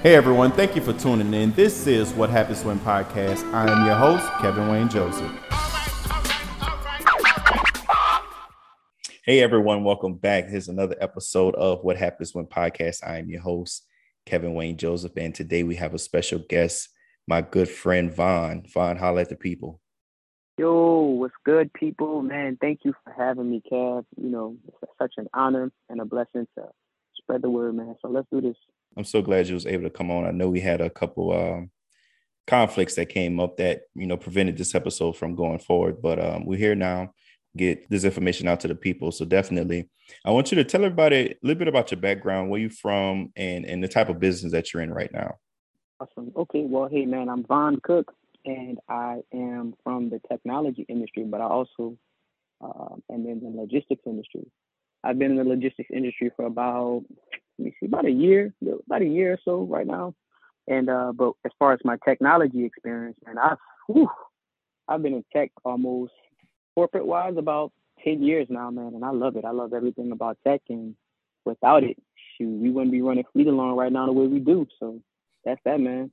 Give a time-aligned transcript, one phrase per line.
[0.00, 1.50] Hey everyone, thank you for tuning in.
[1.54, 3.42] This is What Happens When Podcast.
[3.52, 5.28] I am your host, Kevin Wayne Joseph.
[9.24, 10.46] Hey everyone, welcome back.
[10.46, 13.04] Here's another episode of What Happens When Podcast.
[13.04, 13.88] I am your host,
[14.24, 16.90] Kevin Wayne Joseph, and today we have a special guest,
[17.26, 18.66] my good friend Von.
[18.72, 19.80] Von, holla at the people.
[20.58, 22.22] Yo, what's good, people?
[22.22, 24.04] Man, thank you for having me, Kev.
[24.16, 26.68] You know, it's such an honor and a blessing to
[27.16, 27.96] spread the word, man.
[28.00, 28.54] So let's do this.
[28.96, 30.24] I'm so glad you was able to come on.
[30.24, 31.70] I know we had a couple um,
[32.46, 36.46] conflicts that came up that you know prevented this episode from going forward, but um,
[36.46, 37.12] we're here now.
[37.56, 39.10] Get this information out to the people.
[39.10, 39.88] So definitely,
[40.24, 43.32] I want you to tell everybody a little bit about your background, where you from,
[43.36, 45.36] and and the type of business that you're in right now.
[46.00, 46.32] Awesome.
[46.36, 46.62] Okay.
[46.62, 48.14] Well, hey man, I'm Von Cook,
[48.44, 51.96] and I am from the technology industry, but I also
[52.60, 54.46] uh, am in the logistics industry.
[55.08, 57.02] I've been in the logistics industry for about
[57.58, 58.52] let me see, about a year,
[58.86, 60.14] about a year or so right now.
[60.66, 64.10] And uh, but as far as my technology experience, and I've whew,
[64.86, 66.12] I've been in tech almost
[66.74, 67.72] corporate wise about
[68.04, 69.46] ten years now, man, and I love it.
[69.46, 70.94] I love everything about tech, and
[71.46, 71.96] without it,
[72.36, 74.66] shoot, we wouldn't be running Fleetalon right now the way we do.
[74.78, 75.00] So
[75.42, 76.10] that's that, man.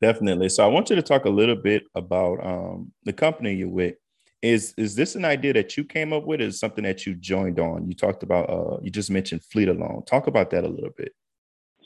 [0.00, 0.48] Definitely.
[0.50, 3.94] So I want you to talk a little bit about um, the company you're with.
[4.42, 6.40] Is is this an idea that you came up with?
[6.40, 7.86] Is something that you joined on?
[7.86, 8.50] You talked about.
[8.50, 10.04] Uh, you just mentioned Fleetalon.
[10.06, 11.14] Talk about that a little bit.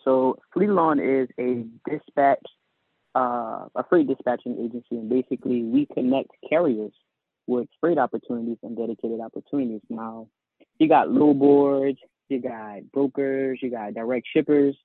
[0.02, 2.42] So Fleetalon is a dispatch,
[3.14, 6.92] uh, a freight dispatching agency, and basically we connect carriers
[7.46, 9.82] with freight opportunities and dedicated opportunities.
[9.90, 10.28] Now,
[10.78, 11.98] you got low boards,
[12.28, 14.76] you got brokers, you got direct shippers,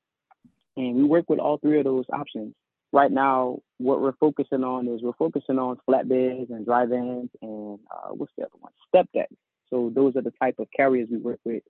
[0.76, 2.54] and we work with all three of those options
[2.92, 7.80] right now, what we're focusing on is we're focusing on flatbeds and dry vans and
[7.92, 8.72] uh, what's the other one?
[8.88, 9.34] Step decks.
[9.70, 11.64] So those are the type of carriers we work with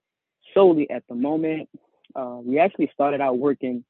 [0.53, 1.69] solely at the moment.
[2.15, 3.83] Uh, we actually started out working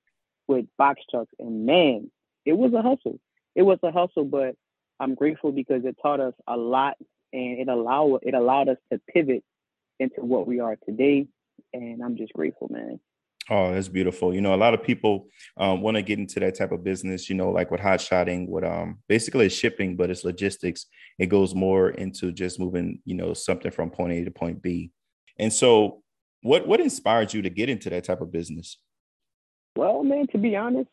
[0.48, 2.12] with box trucks, and man,
[2.46, 3.20] it was a hustle.
[3.56, 4.56] It was a hustle, but
[5.00, 6.98] I'm grateful because it taught us a lot,
[7.34, 9.44] and it allowed it allowed us to pivot
[10.00, 11.28] into what we are today.
[11.74, 13.00] And I'm just grateful, man.
[13.51, 14.34] Oh, that's beautiful.
[14.34, 17.29] You know, a lot of people um, want to get into that type of business,
[17.29, 20.85] you know, like with hot shotting, with um, basically it's shipping, but it's logistics.
[21.19, 24.91] It goes more into just moving, you know, something from point A to point B.
[25.38, 26.01] And so
[26.44, 28.78] what what inspired you to get into that type of business?
[29.75, 30.90] Well, man, to be honest,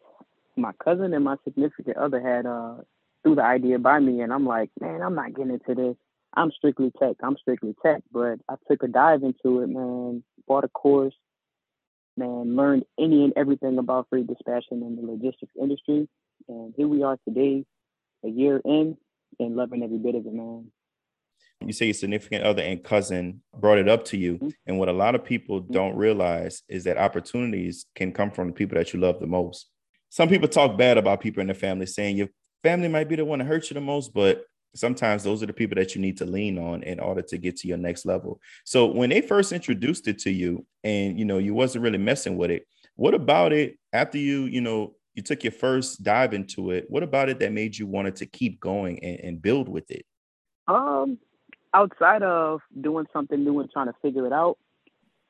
[0.56, 2.78] my cousin and my significant other had uh
[3.22, 5.96] threw the idea by me and I'm like, man, I'm not getting into this.
[6.34, 7.14] I'm strictly tech.
[7.22, 8.02] I'm strictly tech.
[8.10, 11.14] But I took a dive into it, man, bought a course,
[12.18, 16.08] man, learned any and everything about freight dispatching in the logistics industry.
[16.48, 17.64] And here we are today,
[18.24, 18.96] a year in,
[19.38, 20.70] and loving every bit of it, man.
[21.64, 24.34] You say your significant other and cousin brought it up to you.
[24.34, 24.48] Mm-hmm.
[24.66, 25.72] And what a lot of people mm-hmm.
[25.72, 29.68] don't realize is that opportunities can come from the people that you love the most.
[30.10, 32.28] Some people talk bad about people in their family, saying your
[32.62, 35.52] family might be the one that hurt you the most, but sometimes those are the
[35.52, 38.40] people that you need to lean on in order to get to your next level.
[38.64, 42.36] So when they first introduced it to you and you know you wasn't really messing
[42.36, 42.66] with it
[42.98, 47.02] what about it after you you know you took your first dive into it what
[47.02, 50.04] about it that made you wanted to keep going and, and build with it?
[50.66, 51.18] Um
[51.74, 54.56] outside of doing something new and trying to figure it out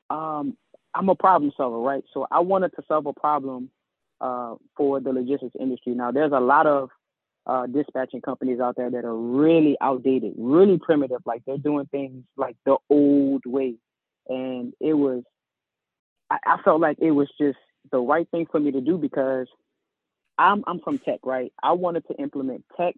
[0.09, 0.55] um
[0.95, 2.03] i'm a problem solver right?
[2.13, 3.69] So i wanted to solve a problem
[4.21, 5.93] uh, for the logistics industry.
[5.93, 6.89] Now there's a lot of
[7.49, 11.21] uh, dispatching companies out there that are really outdated, really primitive.
[11.25, 13.73] Like they're doing things like the old way.
[14.27, 15.23] And it was,
[16.29, 17.57] I, I felt like it was just
[17.91, 19.47] the right thing for me to do because
[20.37, 21.51] I'm I'm from tech, right?
[21.63, 22.93] I wanted to implement tech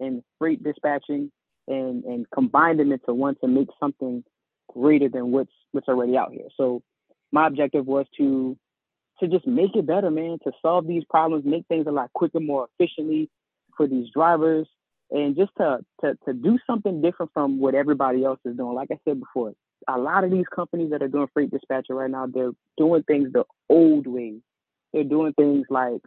[0.00, 1.30] and freight dispatching
[1.68, 4.24] and and combine them into one to make something
[4.68, 6.48] greater than what's what's already out here.
[6.56, 6.82] So
[7.30, 8.58] my objective was to
[9.20, 12.40] to just make it better, man, to solve these problems, make things a lot quicker,
[12.40, 13.30] more efficiently,
[13.76, 14.66] for these drivers
[15.10, 18.74] and just to, to to do something different from what everybody else is doing.
[18.74, 19.52] Like I said before,
[19.88, 23.32] a lot of these companies that are doing freight dispatcher right now, they're doing things
[23.32, 24.40] the old way.
[24.92, 26.00] They're doing things like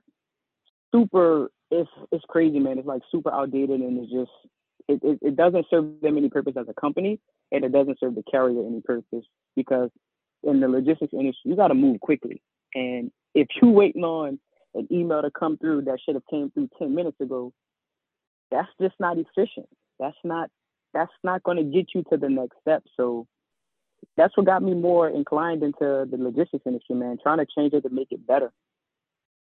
[0.93, 1.51] super.
[1.71, 2.77] It's it's crazy, man.
[2.79, 4.31] It's like super outdated, and it's just
[4.87, 7.19] it, it, it doesn't serve them any purpose as a company,
[7.51, 9.25] and it doesn't serve the carrier any purpose
[9.55, 9.89] because
[10.43, 12.41] in the logistics industry, you got to move quickly.
[12.73, 14.39] And if you're waiting on
[14.75, 17.53] an email to come through that should have came through 10 minutes ago
[18.51, 19.67] that's just not efficient.
[19.99, 20.49] That's not
[20.93, 22.83] that's not going to get you to the next step.
[22.97, 23.27] So
[24.17, 27.81] that's what got me more inclined into the logistics industry man trying to change it
[27.81, 28.51] to make it better.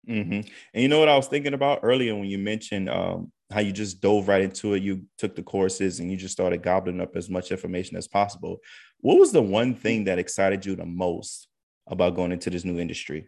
[0.07, 0.31] Mm-hmm.
[0.73, 3.73] and you know what i was thinking about earlier when you mentioned um, how you
[3.73, 4.81] just dove right into it?
[4.81, 8.59] You took the courses and you just started gobbling up as much information as possible.
[9.01, 11.49] What was the one thing that excited you the most
[11.85, 13.27] about going into this new industry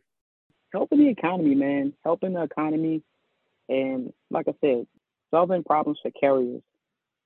[0.73, 3.03] helping the economy, man, helping the economy,
[3.69, 4.87] and like I said,
[5.31, 6.61] solving problems for carriers,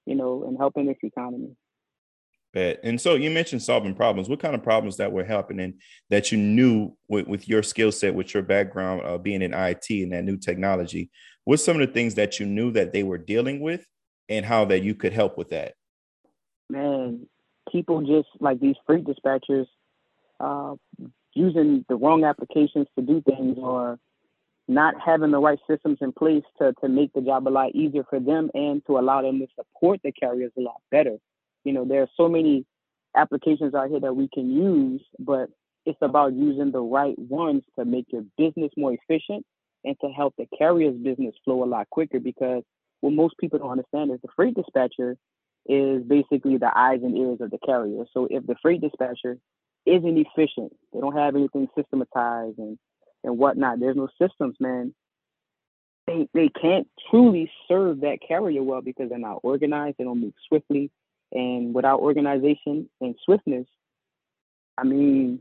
[0.05, 1.55] you know, and helping this economy.
[2.55, 4.29] And so you mentioned solving problems.
[4.29, 5.73] What kind of problems that were happening
[6.09, 9.89] that you knew with, with your skill set, with your background uh, being in IT
[9.89, 11.11] and that new technology?
[11.43, 13.85] What's some of the things that you knew that they were dealing with
[14.29, 15.73] and how that you could help with that?
[16.69, 17.27] Man,
[17.69, 19.67] people just like these freight dispatchers
[20.39, 20.75] uh,
[21.35, 23.99] using the wrong applications to do things or
[24.67, 28.03] not having the right systems in place to, to make the job a lot easier
[28.09, 31.17] for them and to allow them to support the carriers a lot better.
[31.63, 32.65] You know, there are so many
[33.15, 35.49] applications out here that we can use, but
[35.85, 39.45] it's about using the right ones to make your business more efficient
[39.83, 42.63] and to help the carrier's business flow a lot quicker because
[43.01, 45.15] what most people don't understand is the freight dispatcher
[45.67, 48.03] is basically the eyes and ears of the carrier.
[48.13, 49.37] So if the freight dispatcher
[49.85, 52.77] isn't efficient, they don't have anything systematized and
[53.23, 53.79] and whatnot.
[53.79, 54.93] There's no systems, man.
[56.07, 59.97] They they can't truly serve that carrier well because they're not organized.
[59.97, 60.91] They don't move swiftly,
[61.31, 63.67] and without organization and swiftness,
[64.77, 65.39] I mean,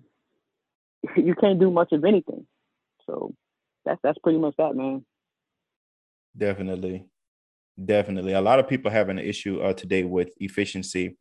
[1.16, 2.46] you can't do much of anything.
[3.06, 3.34] So
[3.84, 5.04] that's that's pretty much that, man.
[6.36, 7.06] Definitely,
[7.82, 8.32] definitely.
[8.32, 11.16] A lot of people have an issue uh, today with efficiency,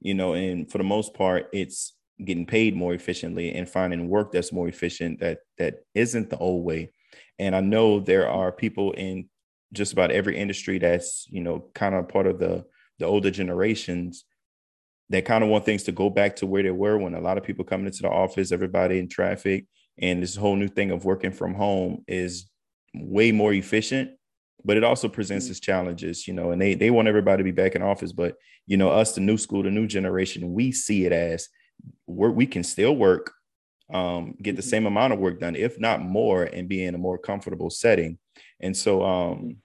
[0.00, 1.94] you know, and for the most part, it's
[2.24, 6.64] getting paid more efficiently and finding work that's more efficient that that isn't the old
[6.64, 6.90] way
[7.38, 9.28] and i know there are people in
[9.72, 12.64] just about every industry that's you know kind of part of the
[12.98, 14.24] the older generations
[15.10, 17.38] that kind of want things to go back to where they were when a lot
[17.38, 19.66] of people coming into the office everybody in traffic
[20.00, 22.50] and this whole new thing of working from home is
[22.94, 24.10] way more efficient
[24.64, 25.52] but it also presents mm-hmm.
[25.52, 28.34] its challenges you know and they they want everybody to be back in office but
[28.66, 31.48] you know us the new school the new generation we see it as
[32.06, 33.32] work we can still work
[33.92, 34.68] um, get the mm-hmm.
[34.68, 38.18] same amount of work done if not more and be in a more comfortable setting.
[38.60, 39.56] And so um,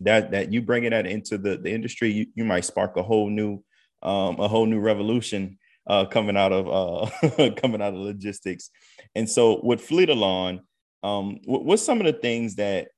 [0.00, 3.28] that that you bringing that into the, the industry you, you might spark a whole
[3.28, 3.62] new
[4.02, 8.70] um, a whole new revolution uh, coming out of uh, coming out of logistics.
[9.14, 10.60] And so with Fleetalon
[11.02, 12.88] um, what, what's some of the things that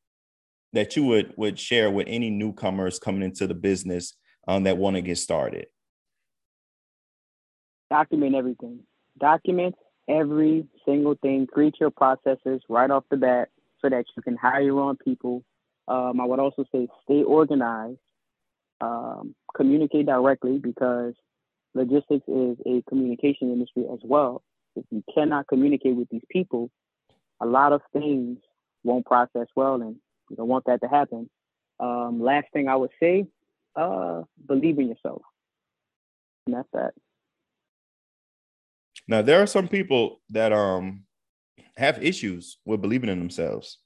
[0.72, 4.14] that you would would share with any newcomers coming into the business
[4.48, 5.66] um, that want to get started
[7.92, 8.80] document everything.
[9.18, 9.74] Document
[10.08, 11.46] every single thing.
[11.46, 13.48] Create your processes right off the bat
[13.80, 15.44] so that you can hire your own people.
[15.88, 17.98] Um, I would also say stay organized.
[18.80, 21.14] Um, communicate directly because
[21.74, 24.42] logistics is a communication industry as well.
[24.74, 26.70] If you cannot communicate with these people,
[27.40, 28.38] a lot of things
[28.84, 29.96] won't process well, and
[30.30, 31.28] you don't want that to happen.
[31.78, 33.26] Um, last thing I would say,
[33.76, 35.22] uh, believe in yourself.
[36.46, 36.94] And that's that.
[39.08, 41.04] Now there are some people that um
[41.76, 43.78] have issues with believing in themselves.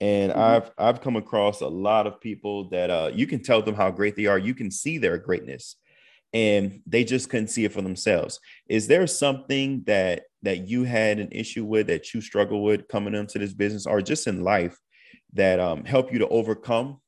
[0.00, 0.40] And mm-hmm.
[0.40, 3.90] I've I've come across a lot of people that uh you can tell them how
[3.90, 5.76] great they are, you can see their greatness
[6.34, 8.38] and they just couldn't see it for themselves.
[8.68, 13.14] Is there something that that you had an issue with that you struggle with coming
[13.14, 14.78] into this business or just in life
[15.34, 17.00] that um help you to overcome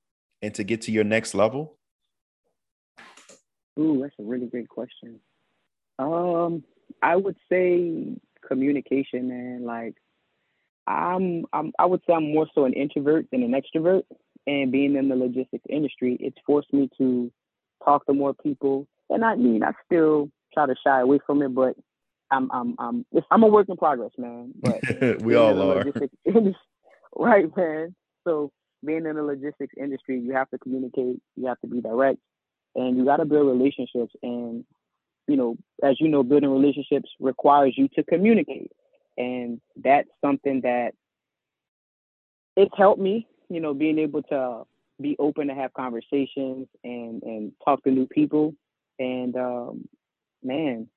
[0.42, 1.78] and to get to your next level?
[3.78, 5.20] Ooh, that's a really great question.
[5.98, 6.64] Um
[7.02, 8.16] I would say
[8.46, 9.64] communication, man.
[9.64, 9.94] Like
[10.86, 14.02] I'm, I'm, I would say I'm more so an introvert than an extrovert.
[14.46, 17.30] And being in the logistics industry, it's forced me to
[17.84, 18.88] talk to more people.
[19.08, 21.76] And I mean, I still try to shy away from it, but
[22.30, 24.52] I'm, I'm, I'm, I'm a work in progress, man.
[24.60, 25.84] But we all are.
[27.16, 27.94] right, man.
[28.26, 28.50] So
[28.84, 32.18] being in the logistics industry, you have to communicate, you have to be direct,
[32.74, 34.14] and you got to build relationships.
[34.22, 34.64] And
[35.30, 38.72] you know, as you know, building relationships requires you to communicate.
[39.16, 40.92] And that's something that
[42.56, 44.64] it's helped me, you know, being able to
[45.00, 48.54] be open to have conversations and and talk to new people.
[48.98, 49.88] And um,
[50.42, 50.88] man,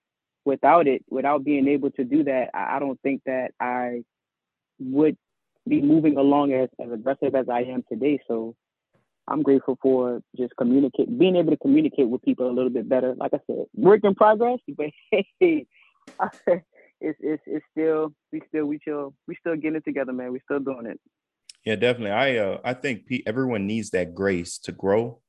[0.46, 4.04] without it, without being able to do that, I, I don't think that I
[4.80, 5.16] would
[5.68, 8.20] be moving along as, as aggressive as I am today.
[8.28, 8.56] So
[9.28, 13.16] I'm grateful for just communicate, being able to communicate with people a little bit better.
[13.16, 15.66] Like I said, work in progress, but hey,
[17.02, 20.32] it's it's it's still we still we still we still getting it together, man.
[20.32, 21.00] We still doing it.
[21.66, 22.12] Yeah, definitely.
[22.12, 25.22] I uh I think pe- everyone needs that grace to grow,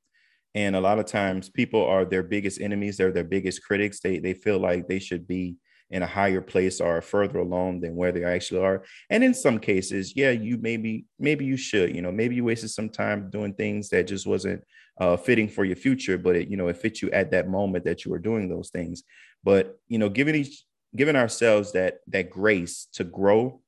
[0.55, 2.97] and a lot of times people are their biggest enemies.
[2.97, 4.01] They're their biggest critics.
[4.01, 5.57] They they feel like they should be
[5.95, 8.83] in a higher place or further along than where they actually are.
[9.11, 12.71] And in some cases, yeah, you maybe maybe you should, you know, maybe you wasted
[12.71, 14.65] some time doing things that just wasn't
[15.01, 17.85] uh, fitting for your future, but it, you know, it fit you at that moment
[17.85, 19.05] that you were doing those things.
[19.45, 20.65] But you know, giving each
[20.97, 23.61] giving ourselves that that grace to grow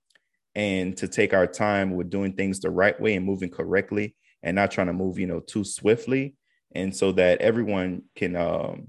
[0.57, 4.57] and to take our time with doing things the right way and moving correctly and
[4.57, 6.35] not trying to move, you know, too swiftly.
[6.75, 8.89] And so that everyone can um,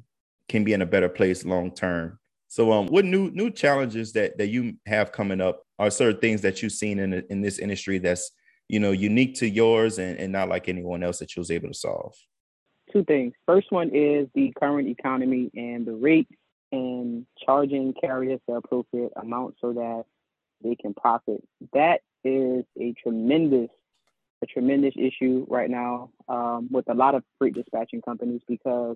[0.50, 2.18] can be in a better place long term.
[2.48, 6.42] So, um, what new new challenges that that you have coming up are certain things
[6.42, 8.32] that you've seen in in this industry that's
[8.70, 11.68] you know unique to yours and, and not like anyone else that you was able
[11.68, 12.14] to solve?
[12.92, 13.34] Two things.
[13.46, 16.30] First one is the current economy and the rate
[16.72, 20.04] and charging carriers the appropriate amount so that
[20.64, 21.44] they can profit.
[21.74, 23.70] That is a tremendous
[24.42, 28.96] a tremendous issue right now um, with a lot of freight dispatching companies because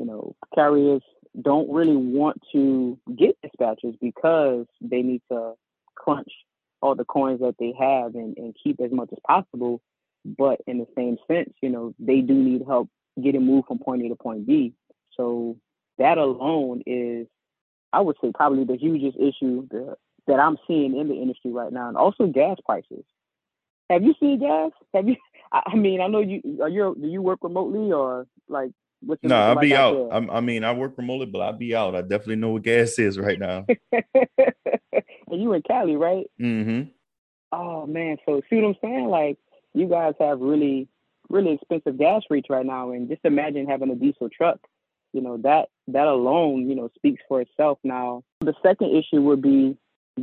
[0.00, 1.02] you know carriers
[1.40, 5.52] don't really want to get dispatchers because they need to
[5.94, 6.32] crunch
[6.82, 9.80] all the coins that they have and, and keep as much as possible.
[10.24, 12.88] But in the same sense, you know, they do need help
[13.22, 14.74] getting moved from point A to point B.
[15.16, 15.56] So
[15.98, 17.26] that alone is,
[17.92, 21.72] I would say, probably the hugest issue that, that I'm seeing in the industry right
[21.72, 21.88] now.
[21.88, 23.04] And also gas prices.
[23.88, 24.70] Have you seen gas?
[24.94, 25.16] Have you?
[25.52, 26.60] I mean, I know you.
[26.62, 26.96] Are you?
[27.00, 28.70] Do you work remotely or like
[29.02, 30.12] What's no, I'll be out.
[30.12, 31.94] out I mean, I work remotely, but I'll be out.
[31.94, 33.64] I definitely know what gas is right now.
[33.92, 36.26] and you in Cali, right?
[36.40, 36.90] Mm-hmm.
[37.52, 39.06] Oh man, so see what I'm saying?
[39.06, 39.38] Like
[39.74, 40.88] you guys have really,
[41.28, 44.58] really expensive gas rates right now, and just imagine having a diesel truck.
[45.12, 47.78] You know that that alone, you know, speaks for itself.
[47.82, 49.76] Now, the second issue would be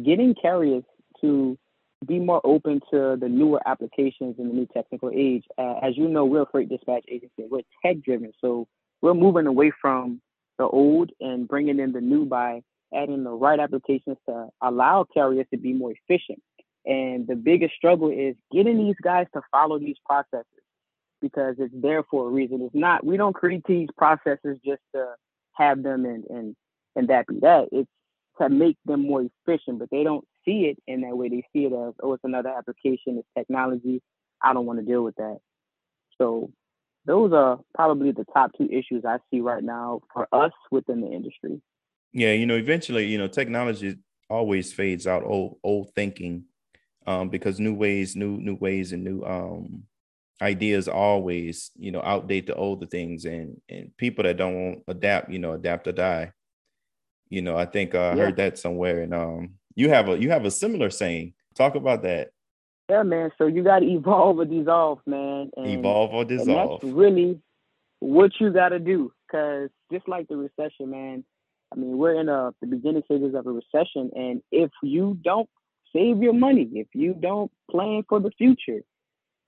[0.04, 0.84] getting carriers
[1.22, 1.58] to
[2.06, 5.44] be more open to the newer applications in the new technical age.
[5.58, 7.46] Uh, as you know, we're a freight dispatch agency.
[7.50, 8.68] We're tech driven, so
[9.02, 10.22] we're moving away from
[10.58, 12.62] the old and bringing in the new by
[12.94, 16.42] adding the right applications to allow carriers to be more efficient.
[16.86, 20.46] And the biggest struggle is getting these guys to follow these processes
[21.22, 22.62] because it's there for a reason.
[22.62, 25.16] It's not we don't create these processes just to
[25.54, 26.56] have them and and
[26.96, 27.70] and that be that.
[27.72, 27.90] It's
[28.42, 31.30] to make them more efficient, but they don't see it in that way.
[31.30, 34.02] They see it as, oh, it's another application, it's technology.
[34.42, 35.38] I don't want to deal with that.
[36.18, 36.52] So
[37.06, 41.12] those are probably the top two issues I see right now for us within the
[41.12, 41.62] industry.
[42.14, 43.98] Yeah, you know, eventually, you know, technology
[44.30, 46.46] always fades out old old thinking
[47.06, 49.84] um, because new ways, new new ways, and new um,
[50.42, 55.40] ideas always, you know, outdate the older things, and and people that don't adapt, you
[55.40, 56.32] know, adapt or die.
[57.30, 58.24] You know, I think uh, I yeah.
[58.24, 61.34] heard that somewhere, and um, you have a you have a similar saying.
[61.56, 62.32] Talk about that.
[62.90, 63.32] Yeah, man.
[63.38, 65.52] So you got to evolve or dissolve, man.
[65.56, 66.82] And, evolve or dissolve.
[66.82, 67.40] that's really
[68.00, 71.24] what you got to do, because just like the recession, man.
[71.72, 75.50] I mean, we're in a, the beginning stages of a recession, and if you don't
[75.94, 78.80] save your money, if you don't plan for the future,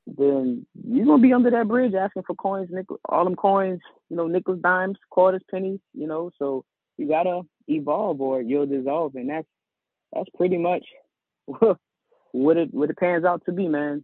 [0.06, 4.18] then you're gonna be under that bridge asking for coins, nickel, all them coins, you
[4.18, 6.30] know, nickels, dimes, quarters, pennies, you know.
[6.38, 6.66] So
[6.98, 9.48] you gotta evolve or you'll dissolve, and that's
[10.13, 10.86] that's pretty much
[12.32, 14.04] what it what it pans out to be, man.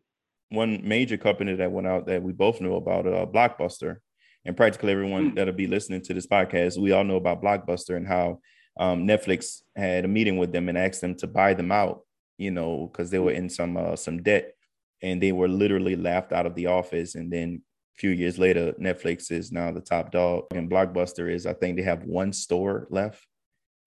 [0.49, 3.97] One major company that went out that we both know about, uh, Blockbuster,
[4.45, 5.35] and practically everyone mm.
[5.35, 8.39] that'll be listening to this podcast, we all know about Blockbuster and how
[8.77, 12.01] um, Netflix had a meeting with them and asked them to buy them out,
[12.37, 14.53] you know, because they were in some uh, some debt,
[15.01, 17.15] and they were literally laughed out of the office.
[17.15, 17.61] And then
[17.95, 21.77] a few years later, Netflix is now the top dog, and Blockbuster is, I think,
[21.77, 23.25] they have one store left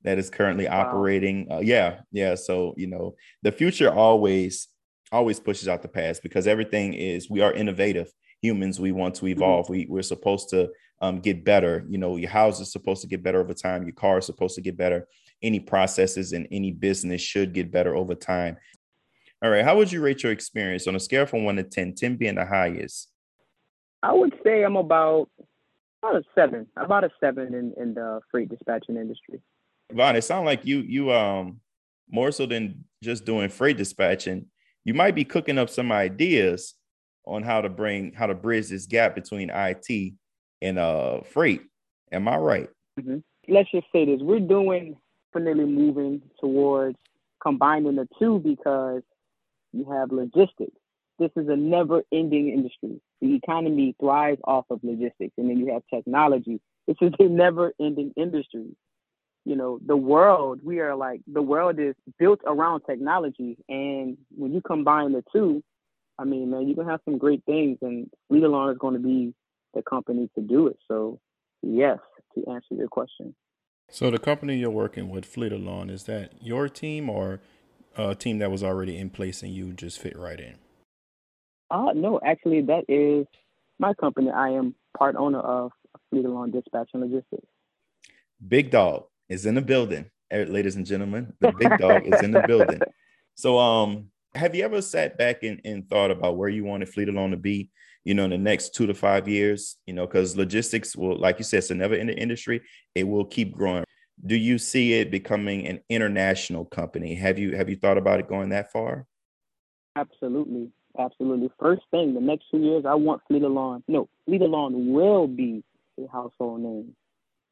[0.05, 0.81] that is currently wow.
[0.81, 1.47] operating.
[1.51, 2.35] Uh, yeah, yeah.
[2.35, 4.69] So you know, the future always
[5.11, 8.79] always pushes out the past because everything is we are innovative humans.
[8.79, 9.33] We want to mm-hmm.
[9.33, 9.67] evolve.
[9.67, 9.73] Mm-hmm.
[9.73, 11.85] We we're supposed to um, get better.
[11.89, 13.85] You know, your house is supposed to get better over time.
[13.85, 15.07] Your car is supposed to get better.
[15.43, 18.57] Any processes in any business should get better over time.
[19.43, 19.65] All right.
[19.65, 22.35] How would you rate your experience on a scale from one to 10, 10 being
[22.35, 23.09] the highest?
[24.03, 25.29] I would say I'm about
[26.03, 29.41] about a seven, about a seven in, in the freight dispatching industry.
[29.93, 31.61] Von, it sounds like you you um
[32.11, 34.47] more so than just doing freight dispatching,
[34.85, 36.75] you might be cooking up some ideas
[37.27, 40.15] on how to bring how to bridge this gap between IT
[40.63, 41.63] and uh freight.
[42.13, 42.69] Am I right?
[42.99, 43.19] Mm-hmm.
[43.49, 44.97] Let's just say this: we're doing
[45.33, 46.97] definitely moving towards
[47.43, 49.03] combining the two because
[49.73, 50.77] you have logistics.
[51.19, 53.01] This is a never-ending industry.
[53.21, 56.61] The economy thrives off of logistics, and then you have technology.
[56.87, 58.77] This is a never-ending industry
[59.49, 63.57] you know the world we are like the world is built around technology.
[63.67, 65.65] And when you combine the two
[66.19, 69.33] i mean man you can have some great things and Fleetalon is going to be
[69.73, 70.77] the company to do it.
[70.87, 71.19] So
[71.63, 71.99] yes
[72.35, 73.35] to answer your question.
[73.91, 77.41] So the company you're working with Fleetalon is that your team or
[77.97, 80.57] a team that was already in place and you just fit right in?
[81.71, 83.27] Uh no actually that is
[83.79, 84.31] my company.
[84.31, 85.73] I am part owner of
[86.13, 87.49] Fleetalon dispatch and logistics.
[88.47, 91.33] Big dog is in the building, eh, ladies and gentlemen.
[91.41, 92.81] The big dog is in the building.
[93.35, 97.31] So, um, have you ever sat back and, and thought about where you wanted Fleetalon
[97.31, 97.71] to be,
[98.03, 99.77] you know, in the next two to five years?
[99.87, 102.63] You know, because logistics will, like you said, it's never in the industry.
[102.97, 103.85] It will keep growing.
[104.27, 107.15] Do you see it becoming an international company?
[107.15, 109.07] Have you have you thought about it going that far?
[109.95, 111.49] Absolutely, absolutely.
[111.61, 113.85] First thing, the next two years, I want Fleetalon.
[113.87, 115.63] No, Fleetalon will be
[115.97, 116.97] a household name.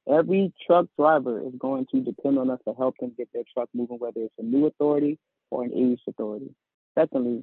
[0.08, 3.68] Every truck driver is going to depend on us to help them get their truck
[3.74, 5.18] moving, whether it's a new authority
[5.50, 6.54] or an aged authority.
[6.96, 7.42] Secondly,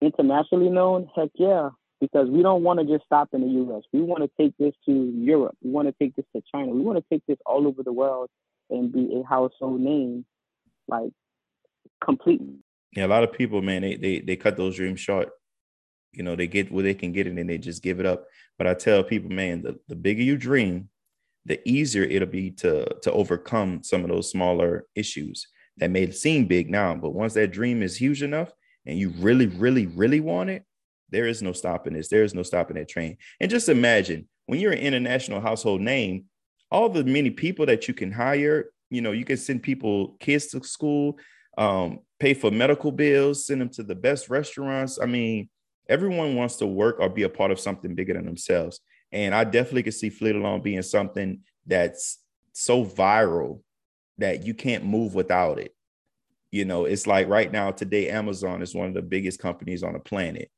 [0.00, 1.70] internationally known, heck yeah,
[2.00, 3.82] because we don't want to just stop in the US.
[3.92, 5.56] We want to take this to Europe.
[5.62, 6.72] We want to take this to China.
[6.72, 8.28] We want to take this all over the world
[8.70, 10.24] and be a household name,
[10.88, 11.10] like
[12.04, 12.56] completely.
[12.94, 15.30] Yeah, a lot of people, man, they they they cut those dreams short.
[16.12, 18.26] You know, they get where they can get it and they just give it up.
[18.58, 20.90] But I tell people, man, the, the bigger you dream,
[21.44, 25.46] the easier it'll be to to overcome some of those smaller issues
[25.78, 28.52] that may seem big now but once that dream is huge enough
[28.86, 30.64] and you really really really want it
[31.12, 32.08] there is no stopping this.
[32.08, 33.18] There is no stopping that train.
[33.38, 36.24] And just imagine when you're an international household name
[36.70, 40.46] all the many people that you can hire you know you can send people kids
[40.48, 41.18] to school
[41.58, 44.98] um, pay for medical bills send them to the best restaurants.
[45.00, 45.50] I mean
[45.88, 48.80] everyone wants to work or be a part of something bigger than themselves
[49.12, 52.18] and I definitely could see Fleetalon being something that's
[52.52, 53.60] so viral
[54.18, 55.74] that you can't move without it.
[56.50, 59.94] You know, it's like right now, today, Amazon is one of the biggest companies on
[59.94, 60.50] the planet.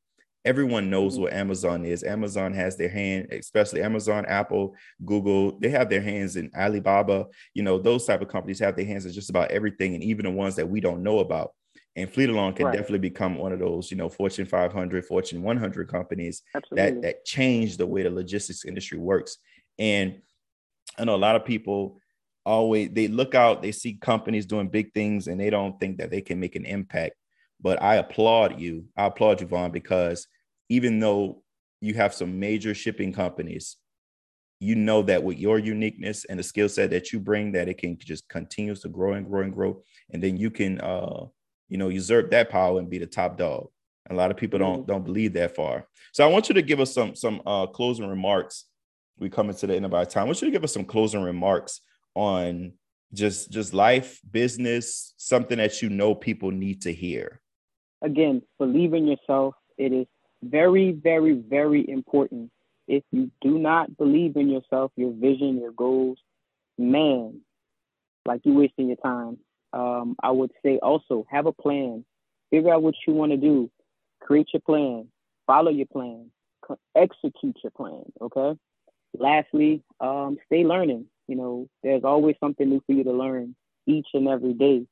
[0.44, 1.22] Everyone knows mm-hmm.
[1.22, 2.02] what Amazon is.
[2.02, 5.58] Amazon has their hand, especially Amazon, Apple, Google.
[5.58, 7.26] They have their hands in Alibaba.
[7.54, 10.24] You know, those type of companies have their hands in just about everything, and even
[10.24, 11.52] the ones that we don't know about.
[11.96, 12.72] And Fleetalon can right.
[12.72, 16.92] definitely become one of those, you know, Fortune 500, Fortune 100 companies Absolutely.
[16.92, 19.38] that that change the way the logistics industry works.
[19.78, 20.20] And
[20.98, 22.00] I know a lot of people
[22.44, 26.10] always they look out, they see companies doing big things, and they don't think that
[26.10, 27.14] they can make an impact.
[27.60, 28.86] But I applaud you.
[28.96, 30.26] I applaud you, Von, because
[30.68, 31.42] even though
[31.80, 33.76] you have some major shipping companies,
[34.58, 37.78] you know that with your uniqueness and the skill set that you bring, that it
[37.78, 41.26] can just continues to grow and grow and grow, and then you can uh,
[41.68, 43.68] you know, usurp that power and be the top dog.
[44.10, 44.86] A lot of people don't mm-hmm.
[44.86, 45.88] don't believe that far.
[46.12, 48.66] So I want you to give us some some uh, closing remarks.
[49.18, 50.24] We come into the end of our time.
[50.24, 51.80] I want you to give us some closing remarks
[52.14, 52.72] on
[53.12, 57.40] just just life, business, something that you know people need to hear.
[58.02, 59.54] Again, believe in yourself.
[59.78, 60.06] It is
[60.42, 62.50] very, very, very important.
[62.86, 66.18] If you do not believe in yourself, your vision, your goals,
[66.76, 67.40] man,
[68.26, 69.38] like you're wasting your time
[69.74, 72.04] um, I would say also have a plan.
[72.50, 73.70] Figure out what you want to do.
[74.20, 75.08] Create your plan.
[75.46, 76.30] Follow your plan.
[76.94, 78.04] Execute your plan.
[78.20, 78.58] Okay.
[79.18, 81.06] Lastly, um, stay learning.
[81.26, 83.56] You know, there's always something new for you to learn
[83.86, 84.86] each and every day,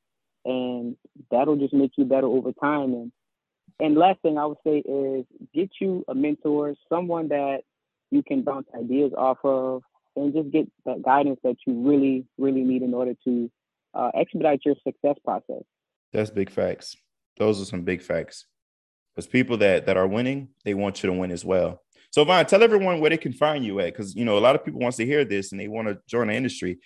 [0.45, 0.97] and
[1.31, 2.93] that'll just make you better over time.
[2.93, 3.11] And
[3.79, 7.61] and last thing I would say is get you a mentor, someone that
[8.11, 9.83] you can bounce ideas off of,
[10.15, 13.49] and just get that guidance that you really, really need in order to
[13.93, 15.63] uh, expedite your success process.
[16.11, 16.95] That's big facts.
[17.37, 18.45] Those are some big facts.
[19.15, 21.81] Because people that that are winning, they want you to win as well.
[22.11, 24.55] So, Von, tell everyone where they can find you at, because you know a lot
[24.55, 26.79] of people wants to hear this and they want to join the industry.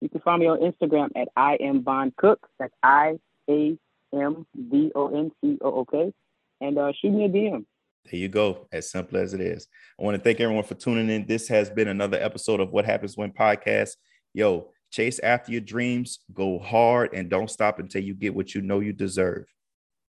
[0.00, 2.48] You can find me on Instagram at I am Von Cook.
[2.58, 3.78] That's I A
[4.12, 6.12] M V O N C O O K,
[6.60, 7.64] and uh, shoot me a DM.
[8.10, 8.66] There you go.
[8.72, 9.68] As simple as it is.
[9.98, 11.26] I want to thank everyone for tuning in.
[11.26, 13.90] This has been another episode of What Happens When Podcast.
[14.34, 18.60] Yo, Chase after your dreams, go hard, and don't stop until you get what you
[18.60, 19.46] know you deserve.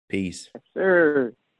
[0.08, 0.48] Peace.
[0.54, 1.34] Yes, sir.